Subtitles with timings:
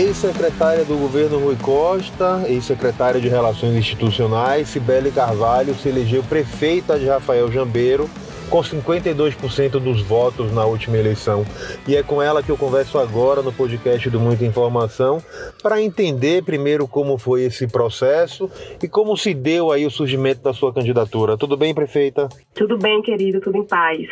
[0.00, 7.06] Ex-secretária do governo Rui Costa, ex-secretária de Relações Institucionais, Cibele Carvalho se elegeu prefeita de
[7.06, 8.08] Rafael Jambeiro
[8.48, 11.44] com 52% dos votos na última eleição.
[11.86, 15.22] E é com ela que eu converso agora no podcast do Muita Informação
[15.62, 18.50] para entender primeiro como foi esse processo
[18.82, 21.36] e como se deu aí o surgimento da sua candidatura.
[21.36, 22.26] Tudo bem, prefeita?
[22.54, 24.08] Tudo bem, querido, tudo em paz.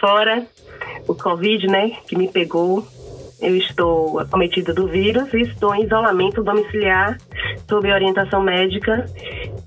[0.00, 0.46] Fora
[1.06, 2.86] o Covid, né, que me pegou,
[3.40, 7.16] eu estou acometida do vírus e estou em isolamento domiciliar
[7.68, 9.04] sob orientação médica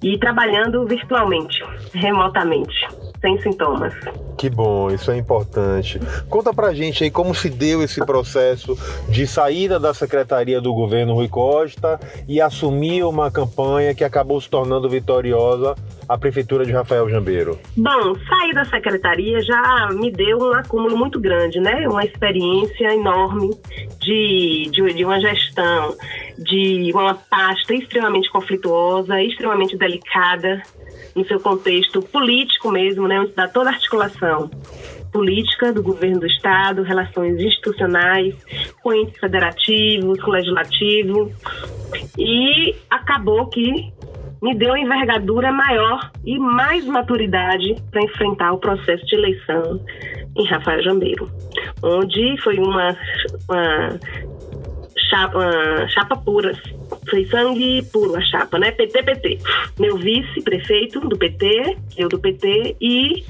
[0.01, 1.63] e trabalhando virtualmente,
[1.93, 2.87] remotamente
[3.21, 3.93] sem sintomas.
[4.35, 5.99] Que bom, isso é importante.
[6.27, 8.75] Conta pra gente aí como se deu esse processo
[9.07, 14.49] de saída da secretaria do governo Rui Costa e assumir uma campanha que acabou se
[14.49, 15.75] tornando vitoriosa
[16.07, 17.59] a prefeitura de Rafael Jambeiro.
[17.77, 21.87] Bom, sair da secretaria já me deu um acúmulo muito grande, né?
[21.87, 23.51] Uma experiência enorme
[23.99, 25.95] de, de, de uma gestão,
[26.37, 30.61] de uma pasta extremamente conflituosa, extremamente delicada,
[31.15, 34.49] no seu contexto político mesmo, né, onde dá toda a articulação
[35.11, 38.33] política do governo do Estado, relações institucionais,
[38.81, 41.31] com entes federativos, com legislativo.
[42.17, 43.91] E acabou que
[44.41, 49.79] me deu envergadura maior e mais maturidade para enfrentar o processo de eleição
[50.35, 51.29] em Rafael Jambeiro,
[51.83, 52.97] onde foi uma,
[53.47, 53.99] uma
[55.09, 56.53] chapa, chapa pura
[57.09, 58.71] foi sangue puro a chapa, né?
[58.71, 59.37] PT, PT.
[59.79, 63.23] Meu vice-prefeito do PT, eu do PT, e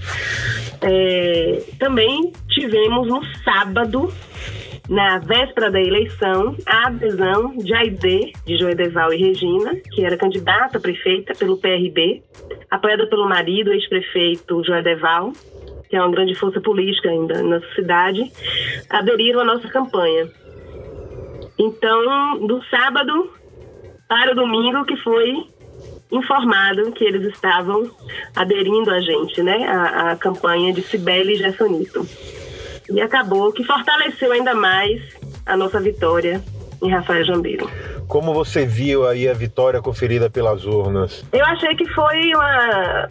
[0.81, 4.11] é, também tivemos no sábado,
[4.89, 10.77] na véspera da eleição, a adesão de Aide, de Joedeval e Regina, que era candidata
[10.77, 12.23] a prefeita pelo PRB,
[12.69, 15.31] apoiada pelo marido, ex-prefeito Joedeval,
[15.89, 18.31] que é uma grande força política ainda na cidade,
[18.89, 20.29] aderiram à nossa campanha.
[21.59, 23.31] Então, do sábado
[24.07, 25.45] para o domingo que foi
[26.11, 27.89] informado que eles estavam
[28.35, 32.05] aderindo a gente, né, a, a campanha de Cibele Gessonito.
[32.91, 35.01] E acabou que fortaleceu ainda mais
[35.45, 36.41] a nossa vitória
[36.81, 37.69] em Rafael Jambeiro.
[38.07, 41.23] Como você viu aí a vitória conferida pelas urnas?
[41.31, 43.07] Eu achei que foi uma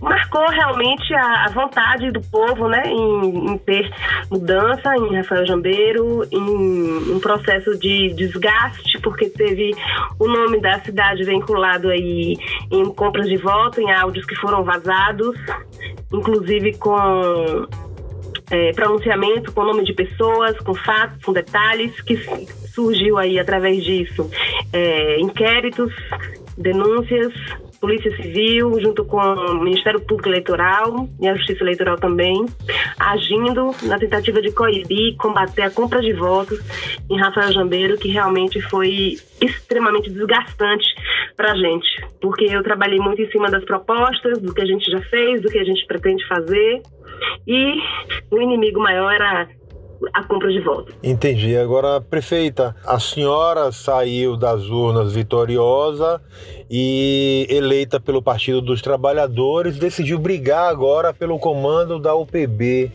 [0.00, 3.90] marcou realmente a, vontade do povo né, em, em, ter
[4.30, 9.70] mudança em Rafael Jambeiro, em um processo de desgaste, porque teve
[10.18, 12.36] o nome da cidade vinculado aí
[12.70, 15.36] em compras de voto, em áudios que foram vazados,
[16.12, 17.66] inclusive com
[18.50, 22.16] é, pronunciamento com nome de pessoas, com fatos, com detalhes, que
[22.68, 24.30] surgiu aí através disso.
[24.72, 25.92] É, inquéritos,
[26.56, 27.32] denúncias,
[27.84, 32.46] Polícia Civil, junto com o Ministério Público Eleitoral e a Justiça Eleitoral também,
[32.98, 36.58] agindo na tentativa de coibir, combater a compra de votos
[37.10, 40.86] em Rafael Jambeiro, que realmente foi extremamente desgastante
[41.36, 41.86] para a gente,
[42.22, 45.50] porque eu trabalhei muito em cima das propostas, do que a gente já fez, do
[45.50, 46.80] que a gente pretende fazer,
[47.46, 47.74] e
[48.30, 49.48] o inimigo maior era
[50.12, 50.94] a compra de votos.
[51.02, 51.56] Entendi.
[51.56, 56.20] Agora, prefeita, a senhora saiu das urnas vitoriosa
[56.70, 62.90] e eleita pelo Partido dos Trabalhadores, decidiu brigar agora pelo comando da UPB.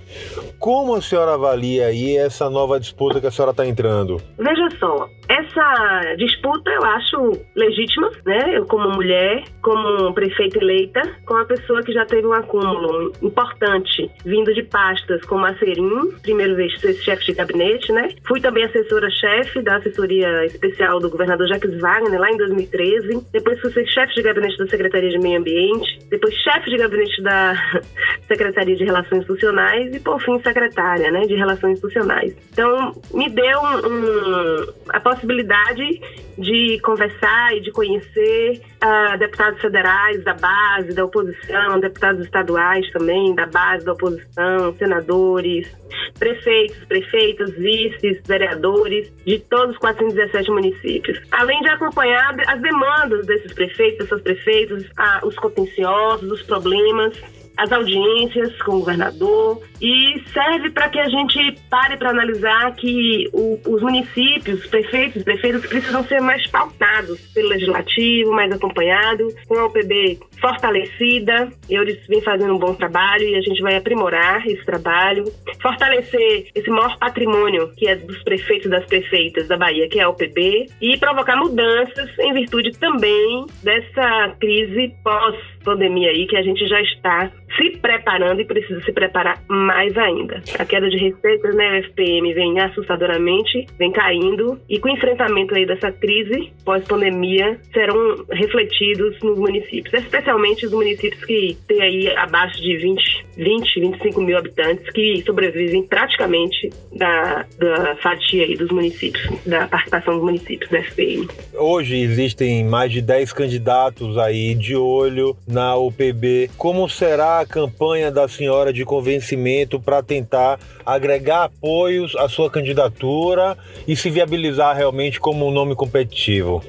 [0.59, 4.21] Como a senhora avalia aí essa nova disputa que a senhora está entrando?
[4.37, 8.57] Veja só, essa disputa eu acho legítima, né?
[8.57, 14.09] Eu como mulher, como prefeita eleita, com uma pessoa que já teve um acúmulo importante,
[14.25, 18.09] vindo de pastas como a Serim, primeiro vez ser chefe de gabinete, né?
[18.27, 23.25] Fui também assessora-chefe da assessoria especial do governador Jacques Wagner lá em 2013.
[23.31, 27.21] Depois fui ser chefe de gabinete da Secretaria de Meio Ambiente, depois chefe de gabinete
[27.21, 27.53] da
[28.27, 32.35] Secretaria de Relações Institucionais e por fim secretária, né, de Relações Institucionais.
[32.51, 36.01] Então, me deu um, a possibilidade
[36.37, 43.35] de conversar e de conhecer uh, deputados federais da base, da oposição, deputados estaduais também,
[43.35, 45.67] da base, da oposição, senadores,
[46.17, 51.19] prefeitos, prefeitas, vices, vereadores de todos os 417 municípios.
[51.31, 54.85] Além de acompanhar as demandas desses prefeitos, dessas prefeitas,
[55.23, 57.17] os contenciosos, os problemas
[57.59, 63.29] as audiências com o governador e serve para que a gente pare para analisar que
[63.33, 69.27] o, os municípios, os prefeitos e prefeitas precisam ser mais pautados pelo legislativo, mais acompanhado,
[69.47, 71.49] com a UPB fortalecida.
[71.69, 75.25] Eles vêm fazendo um bom trabalho e a gente vai aprimorar esse trabalho,
[75.61, 80.03] fortalecer esse maior patrimônio que é dos prefeitos e das prefeitas da Bahia, que é
[80.03, 85.35] a UPB, e provocar mudanças em virtude também dessa crise pós
[85.69, 90.41] pós-pandemia aí que a gente já está se preparando e precisa se preparar mais ainda.
[90.57, 95.65] A queda de receitas, né, FPM vem assustadoramente, vem caindo e com o enfrentamento aí
[95.65, 102.77] dessa crise pós-pandemia serão refletidos nos municípios, especialmente os municípios que têm aí abaixo de
[102.77, 109.67] 20, 20 25 mil habitantes que sobrevivem praticamente da, da fatia aí dos municípios, da
[109.67, 111.27] participação dos municípios da FPM.
[111.55, 116.49] Hoje existem mais de 10 candidatos aí de olho na UPB.
[116.57, 123.57] Como será a campanha da senhora de convencimento para tentar agregar apoios à sua candidatura
[123.87, 126.63] e se viabilizar realmente como um nome competitivo?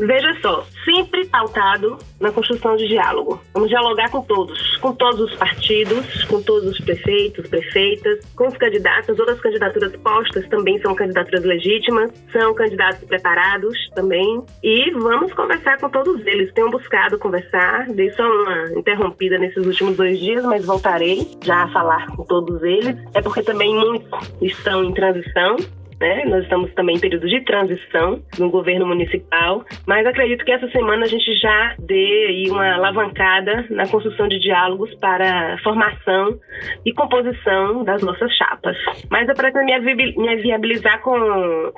[0.00, 3.40] Veja só, sempre pautado na construção de diálogo.
[3.52, 8.56] Vamos dialogar com todos, com todos os partidos, com todos os prefeitos, prefeitas, com os
[8.56, 9.18] candidatos.
[9.18, 14.42] Outras candidaturas postas também são candidaturas legítimas, são candidatos preparados também.
[14.62, 16.52] E vamos conversar com todos eles.
[16.54, 21.68] Tenho buscado conversar, dei só uma interrompida nesses últimos dois dias, mas voltarei já a
[21.68, 22.96] falar com todos eles.
[23.12, 25.56] É porque também muitos estão em transição
[26.00, 26.24] né?
[26.24, 31.04] Nós estamos também em período de transição no governo municipal, mas acredito que essa semana
[31.04, 36.38] a gente já dê uma alavancada na construção de diálogos para formação
[36.84, 38.76] e composição das nossas chapas.
[39.10, 41.12] Mas eu pretendo me viabilizar com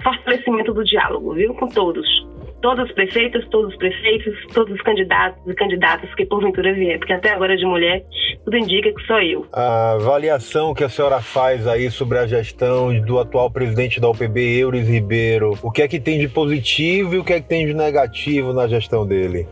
[0.02, 1.54] fortalecimento do diálogo, viu?
[1.54, 2.31] Com todos
[2.62, 7.12] todas as prefeitas, todos os prefeitos, todos os candidatos e candidatas que porventura vier, porque
[7.12, 8.04] até agora de mulher,
[8.44, 9.46] tudo indica que sou eu.
[9.52, 14.58] A avaliação que a senhora faz aí sobre a gestão do atual presidente da UPB,
[14.58, 17.66] Euris Ribeiro, o que é que tem de positivo e o que é que tem
[17.66, 19.46] de negativo na gestão dele?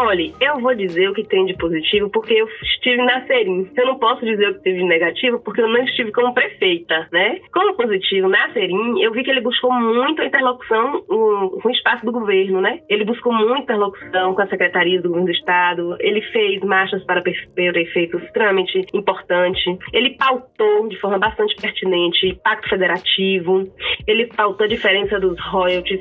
[0.00, 3.68] Olha, eu vou dizer o que tem de positivo porque eu estive na Serim.
[3.76, 7.08] Eu não posso dizer o que teve de negativo porque eu não estive como prefeita,
[7.12, 7.40] né?
[7.52, 12.06] Como positivo, na Serim, eu vi que ele buscou muito a interlocução com o espaço
[12.06, 12.78] do governo, né?
[12.88, 17.20] Ele buscou muita interlocução com a Secretaria do Governo do Estado, ele fez marchas para
[17.20, 23.64] prefeitos extremamente importantes, ele pautou de forma bastante pertinente pacto federativo,
[24.06, 26.00] ele pautou a diferença dos royalties,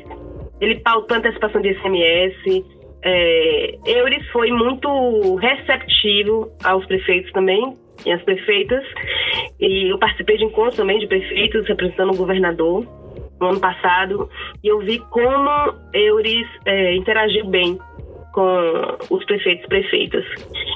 [0.61, 2.76] ele pautou a antecipação de ICMS,
[3.09, 7.73] é, Euris foi muito receptivo aos prefeitos também
[8.05, 8.83] e às prefeitas.
[9.61, 12.85] E eu participei de encontros também de prefeitos representando o governador
[13.39, 14.29] no ano passado
[14.61, 15.49] e eu vi como
[15.93, 17.77] Euris é, interagiu bem
[18.33, 20.25] com os prefeitos e prefeitas.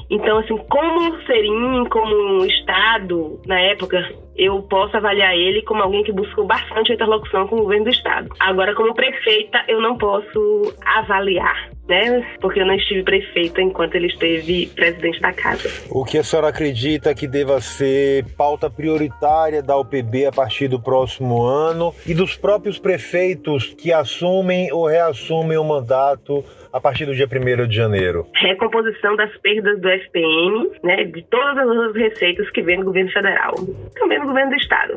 [0.09, 6.11] Então, assim, como Serim, como Estado, na época, eu posso avaliar ele como alguém que
[6.11, 8.29] buscou bastante interlocução com o governo do Estado.
[8.39, 12.25] Agora, como prefeita, eu não posso avaliar né?
[12.39, 15.69] Porque eu não estive prefeita enquanto ele esteve presidente da casa.
[15.89, 20.81] O que a senhora acredita que deva ser pauta prioritária da UPB a partir do
[20.81, 27.13] próximo ano e dos próprios prefeitos que assumem ou reassumem o mandato a partir do
[27.13, 28.25] dia 1 de janeiro?
[28.35, 33.53] Recomposição das perdas do FPM, né, de todas as receitas que vem do governo federal,
[33.95, 34.93] também do governo do estado.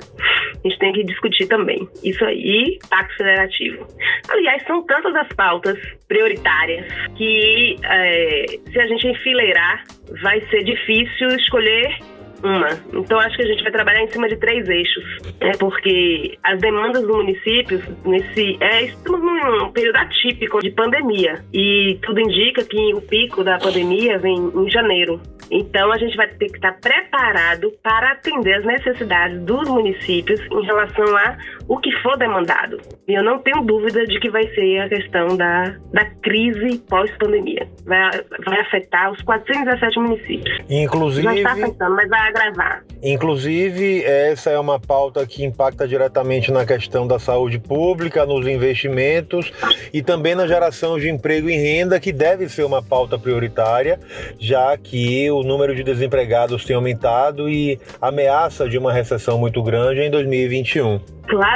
[0.64, 3.86] A gente tem que discutir também isso aí, pacto federativo.
[4.28, 6.83] Aliás, são tantas as pautas prioritárias
[7.16, 9.84] que é, se a gente enfileirar,
[10.22, 11.98] vai ser difícil escolher
[12.44, 12.68] uma.
[12.92, 15.04] Então acho que a gente vai trabalhar em cima de três eixos,
[15.40, 15.52] né?
[15.58, 22.20] porque as demandas do município nesse é estamos num período atípico de pandemia e tudo
[22.20, 25.20] indica que o pico da pandemia vem em janeiro.
[25.50, 30.64] Então a gente vai ter que estar preparado para atender as necessidades dos municípios em
[30.64, 31.36] relação a
[31.68, 32.78] o que for demandado.
[33.08, 37.66] E eu não tenho dúvida de que vai ser a questão da, da crise pós-pandemia.
[37.84, 38.10] Vai,
[38.44, 40.58] vai afetar os 417 municípios.
[40.68, 41.22] Inclusive.
[41.22, 42.84] Já está afetando, mas vai agravar.
[43.02, 49.52] Inclusive, essa é uma pauta que impacta diretamente na questão da saúde pública, nos investimentos
[49.92, 53.98] e também na geração de emprego e renda, que deve ser uma pauta prioritária,
[54.38, 60.00] já que o número de desempregados tem aumentado e ameaça de uma recessão muito grande
[60.00, 61.00] em 2021.
[61.26, 61.53] Claro,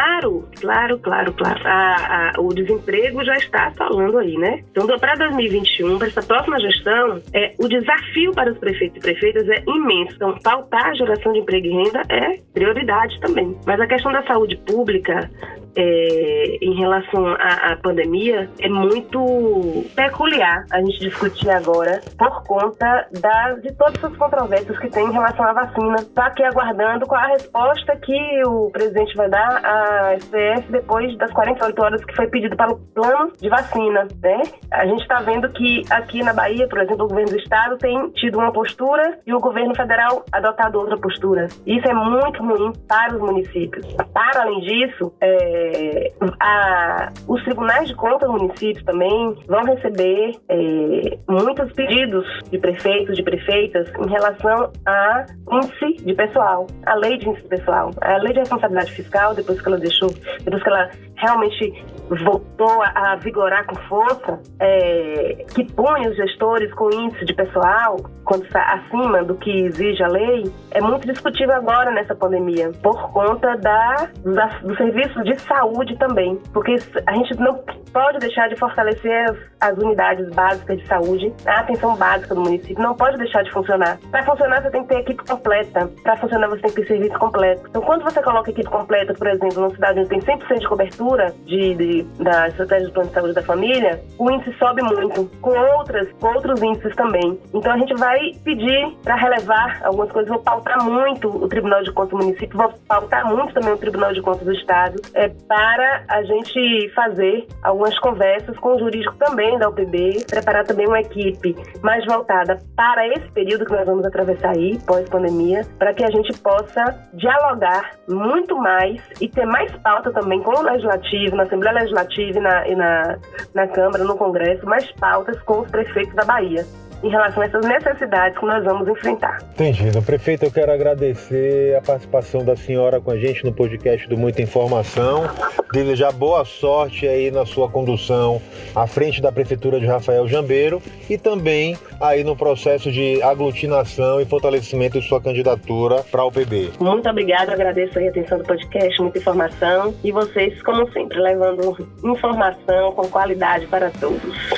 [0.61, 1.61] claro, claro, claro.
[1.65, 4.63] A, a, o desemprego já está falando aí, né?
[4.71, 9.49] Então, para 2021, para essa próxima gestão, é, o desafio para os prefeitos e prefeitas
[9.49, 10.15] é imenso.
[10.15, 13.57] Então, pautar a geração de emprego e renda é prioridade também.
[13.67, 15.29] Mas a questão da saúde pública,
[15.77, 23.07] é, em relação à, à, pandemia é muito peculiar a gente discutir agora por conta
[23.21, 25.97] da, de todas as controvérsias que tem em relação à vacina.
[25.97, 29.88] Está aqui aguardando qual a resposta que o presidente vai dar à
[30.19, 34.07] SPF depois das 48 horas que foi pedido para o plano de vacina.
[34.23, 34.43] Né?
[34.71, 38.11] A gente está vendo que aqui na Bahia, por exemplo, o governo do estado tem
[38.11, 41.47] tido uma postura e o governo federal adota adotado outra postura.
[41.67, 43.87] Isso é muito ruim para os municípios.
[44.13, 51.19] Para além disso, é, a, os tribunais de contas do município também vão receber é,
[51.29, 57.29] muitos pedidos de prefeitos, de prefeitas, em relação a índice de pessoal, a lei de
[57.29, 61.85] índice pessoal, a lei de responsabilidade fiscal, depois que ela deixou, depois que ela realmente
[62.09, 67.97] voltou a, a vigorar com força, é, que põe os gestores com índice de pessoal,
[68.25, 73.11] quando está acima do que exige a lei, é muito discutível agora nessa pandemia, por
[73.11, 78.57] conta da, da do serviço de saúde também, porque a gente não pode deixar de
[78.57, 83.43] fortalecer as, as unidades básicas de saúde, a atenção básica do município não pode deixar
[83.43, 83.99] de funcionar.
[84.11, 85.91] Para funcionar, você tem que ter equipe completa.
[86.03, 87.63] Para funcionar, você tem que ter serviço completo.
[87.69, 91.08] Então, quando você coloca equipe completa, por exemplo, numa cidade onde tem 100% de cobertura
[91.45, 95.51] de, de, da estratégia de plano de saúde da família, o índice sobe muito, com
[95.79, 97.39] outras, com outros índices também.
[97.55, 101.93] Então, a gente vai pedir para relevar algumas coisas, vou pautar muito o Tribunal de
[101.93, 106.05] Contas do município, vou pautar muito também o Tribunal de Contas do Estado, é, para
[106.09, 111.57] a gente fazer algumas conversas com o jurídico também da UPB, preparar também uma equipe
[111.83, 116.37] mais voltada para esse período que nós vamos atravessar aí, pós-pandemia, para que a gente
[116.41, 120.63] possa dialogar muito mais e ter mais pauta também com o
[120.99, 123.19] Legislativo, na Assembleia Legislativa e na, e na,
[123.55, 126.65] na Câmara, no Congresso, mais pautas com os prefeitos da Bahia
[127.03, 129.39] em relação a essas necessidades que nós vamos enfrentar.
[129.55, 130.03] Entendido.
[130.03, 134.43] Prefeito, eu quero agradecer a participação da senhora com a gente no podcast do Muita
[134.43, 135.25] Informação.
[135.73, 138.41] Desejar boa sorte aí na sua condução
[138.75, 144.25] à frente da Prefeitura de Rafael Jambeiro e também aí no processo de aglutinação e
[144.25, 146.73] fortalecimento de sua candidatura para o PB.
[146.81, 152.93] Muito obrigada, agradeço a atenção do podcast, muita informação e vocês, como sempre, levando informação
[152.93, 154.58] com qualidade para todos.